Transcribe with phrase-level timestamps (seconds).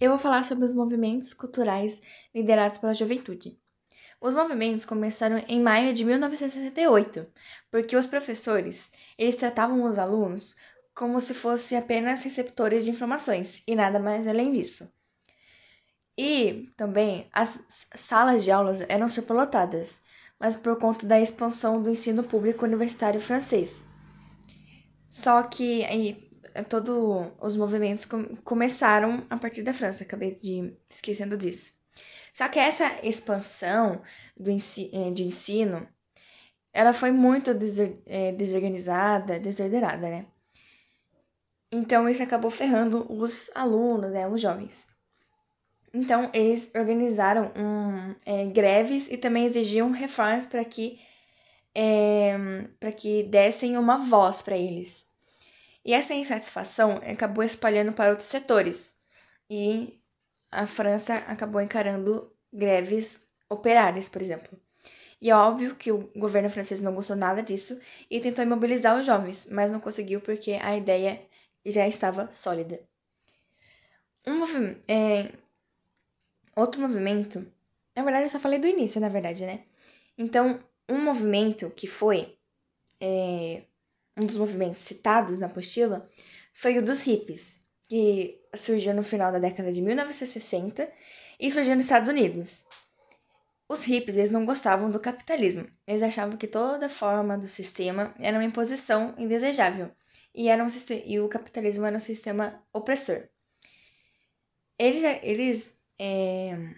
[0.00, 2.02] eu vou falar sobre os movimentos culturais
[2.34, 3.58] liderados pela juventude.
[4.20, 7.26] Os movimentos começaram em maio de 1968,
[7.70, 10.56] porque os professores, eles tratavam os alunos
[10.94, 14.90] como se fossem apenas receptores de informações e nada mais além disso.
[16.16, 17.60] E também as
[17.94, 20.00] salas de aulas eram superlotadas,
[20.40, 23.84] mas por conta da expansão do ensino público universitário francês.
[25.10, 26.25] Só que aí
[26.64, 31.74] todos os movimentos com, começaram a partir da França, acabei de esquecendo disso.
[32.32, 34.02] Só que essa expansão
[34.36, 35.88] do eh, de ensino,
[36.72, 37.50] ela foi muito
[38.06, 40.26] eh, desorganizada, desordenada, né?
[41.72, 44.86] Então isso acabou ferrando os alunos, né, os jovens.
[45.92, 51.00] Então eles organizaram um, é, greves e também exigiam reformas para que
[51.74, 52.36] é,
[52.78, 55.05] para que dessem uma voz para eles.
[55.86, 58.96] E essa insatisfação acabou espalhando para outros setores.
[59.48, 60.02] E
[60.50, 64.60] a França acabou encarando greves operárias, por exemplo.
[65.20, 69.06] E é óbvio que o governo francês não gostou nada disso e tentou imobilizar os
[69.06, 71.24] jovens, mas não conseguiu porque a ideia
[71.64, 72.80] já estava sólida.
[74.26, 75.32] Um movimento, é,
[76.56, 77.46] outro movimento,
[77.94, 79.64] na verdade eu só falei do início, na verdade, né?
[80.18, 82.36] Então, um movimento que foi
[83.00, 83.62] é,
[84.16, 86.08] um dos movimentos citados na apostila
[86.52, 90.90] foi o dos hippies, que surgiu no final da década de 1960
[91.38, 92.64] e surgiu nos Estados Unidos.
[93.68, 95.68] Os hippies eles não gostavam do capitalismo.
[95.86, 99.90] Eles achavam que toda forma do sistema era uma imposição indesejável
[100.34, 100.68] e, era um,
[101.04, 103.28] e o capitalismo era um sistema opressor.
[104.78, 106.74] Eles, eles é,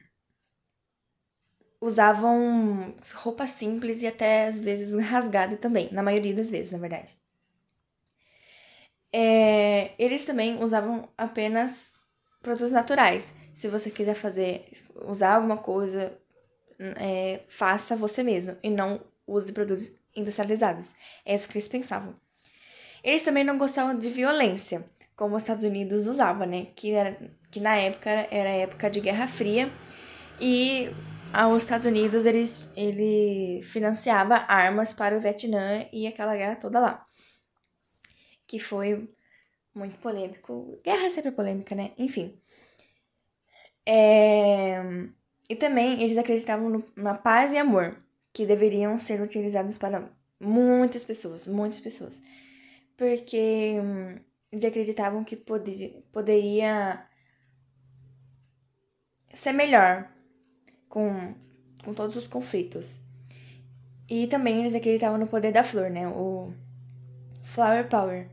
[1.80, 7.18] usavam roupa simples e até às vezes rasgada também, na maioria das vezes, na verdade.
[9.12, 11.94] É, eles também usavam apenas
[12.42, 13.34] produtos naturais.
[13.54, 14.70] Se você quiser fazer,
[15.06, 16.16] usar alguma coisa,
[16.78, 20.94] é, faça você mesmo e não use produtos industrializados.
[21.24, 22.14] É isso que eles pensavam.
[23.02, 24.84] Eles também não gostavam de violência,
[25.16, 26.66] como os Estados Unidos usava, né?
[26.74, 27.16] Que, era,
[27.50, 29.70] que na época era época de Guerra Fria
[30.40, 30.90] e
[31.54, 37.07] os Estados Unidos eles, ele financiava armas para o Vietnã e aquela guerra toda lá
[38.48, 39.08] que foi
[39.74, 40.80] muito polêmico.
[40.82, 41.92] Guerra é sempre polêmica, né?
[41.96, 42.36] Enfim.
[43.86, 44.82] É...
[45.48, 47.96] E também eles acreditavam no, na paz e amor,
[48.32, 50.10] que deveriam ser utilizados para
[50.40, 52.22] muitas pessoas, muitas pessoas.
[52.96, 54.18] Porque hum,
[54.50, 57.06] eles acreditavam que poder, poderia
[59.32, 60.10] ser melhor
[60.88, 61.34] com,
[61.84, 63.00] com todos os conflitos.
[64.08, 66.08] E também eles acreditavam no poder da flor, né?
[66.08, 66.52] O
[67.42, 68.28] Flower Power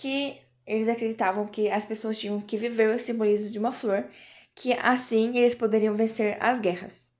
[0.00, 4.08] que eles acreditavam que as pessoas tinham que viver o simbolismo de uma flor,
[4.54, 7.10] que assim eles poderiam vencer as guerras.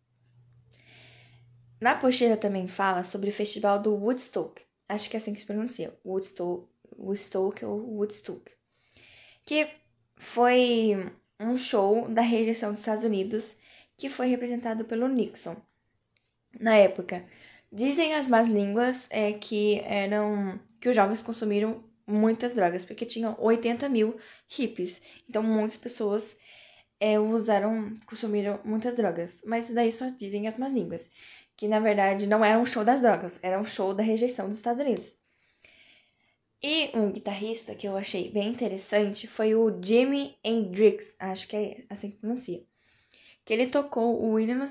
[1.78, 5.46] Na apostila também fala sobre o festival do Woodstock, acho que é assim que se
[5.46, 6.66] pronuncia, Woodstock,
[6.98, 8.50] Woodstock ou Woodstock,
[9.44, 9.69] que
[10.16, 13.58] foi um show da rejeição dos Estados Unidos
[13.98, 15.56] que foi representado pelo Nixon.
[16.58, 17.26] Na época,
[17.70, 23.37] dizem as más línguas é, que eram que os jovens consumiram muitas drogas, porque tinham
[23.38, 25.00] 80 mil hippies.
[25.28, 26.37] Então, muitas pessoas
[27.00, 29.43] é, usaram, consumiram muitas drogas.
[29.47, 31.10] Mas isso daí só dizem as más línguas.
[31.56, 34.59] Que na verdade não era um show das drogas, era um show da rejeição dos
[34.59, 35.19] Estados Unidos.
[36.62, 41.84] E um guitarrista que eu achei bem interessante foi o Jimi Hendrix, acho que é
[41.88, 42.62] assim que pronuncia.
[43.44, 44.65] Que ele tocou o hino,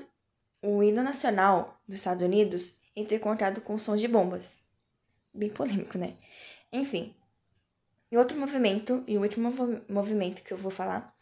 [0.62, 4.62] o hino nacional dos Estados Unidos entrecortado com sons de bombas.
[5.34, 6.16] Bem polêmico, né?
[6.72, 7.14] Enfim,
[8.10, 9.52] e outro movimento, e o último
[9.88, 11.14] movimento que eu vou falar,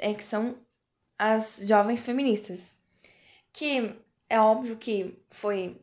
[0.00, 0.58] é que são
[1.18, 2.74] as jovens feministas.
[3.52, 3.96] Que
[4.28, 5.80] é óbvio que foi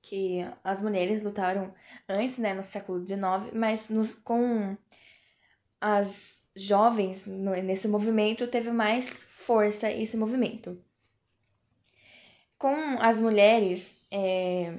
[0.00, 1.74] que as mulheres lutaram
[2.08, 4.76] antes, né, no século XIX, mas nos, com
[5.80, 10.82] as jovens nesse movimento teve mais força esse movimento.
[12.58, 14.78] Com as mulheres é,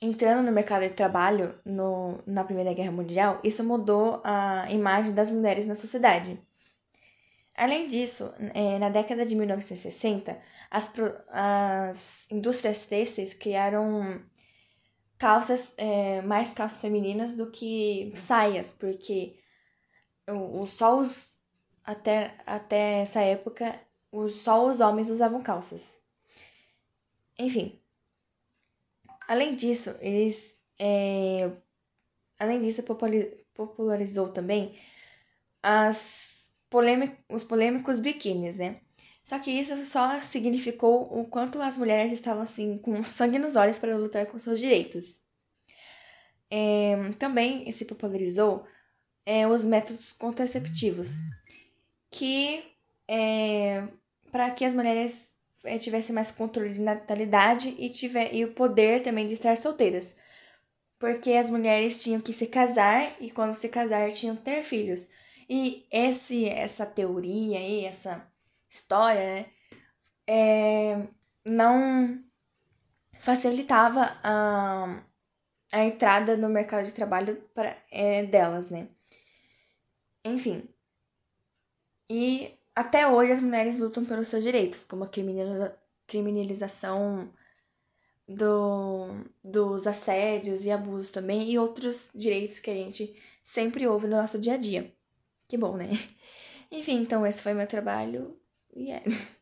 [0.00, 5.30] entrando no mercado de trabalho no, na Primeira Guerra Mundial, isso mudou a imagem das
[5.30, 6.40] mulheres na sociedade.
[7.54, 10.92] Além disso, é, na década de 1960, as,
[11.28, 14.22] as indústrias têxteis criaram
[15.18, 19.38] calças, é, mais calças femininas do que saias, porque
[20.26, 21.38] o, o, só os,
[21.84, 23.78] até, até essa época,
[24.28, 26.02] só os homens usavam calças.
[27.38, 27.79] Enfim,
[29.30, 30.58] Além disso, eles.
[30.76, 31.48] É,
[32.36, 32.82] além disso,
[33.54, 34.76] popularizou também
[35.62, 36.50] as
[37.28, 38.80] os polêmicos biquínis, né?
[39.22, 43.78] Só que isso só significou o quanto as mulheres estavam assim com sangue nos olhos
[43.78, 45.20] para lutar com seus direitos.
[46.50, 48.66] É, também se popularizou
[49.24, 51.08] é, os métodos contraceptivos,
[52.10, 52.64] que
[53.06, 53.86] é,
[54.32, 55.32] para que as mulheres
[55.78, 60.16] tivessem mais controle de natalidade e, tiver, e o poder também de estar solteiras.
[60.98, 65.10] Porque as mulheres tinham que se casar e quando se casar tinham que ter filhos.
[65.48, 68.24] E esse, essa teoria aí, essa
[68.68, 69.46] história, né,
[70.26, 71.08] é,
[71.44, 72.22] não
[73.18, 75.02] facilitava a,
[75.72, 78.88] a entrada no mercado de trabalho para, é, delas, né?
[80.24, 80.68] Enfim.
[82.08, 85.10] E até hoje as mulheres lutam pelos seus direitos, como a
[86.06, 87.32] criminalização
[88.28, 94.16] do, dos assédios e abusos também, e outros direitos que a gente sempre ouve no
[94.16, 94.92] nosso dia a dia.
[95.48, 95.88] Que bom, né?
[96.70, 98.38] Enfim, então esse foi meu trabalho
[98.74, 99.02] e é.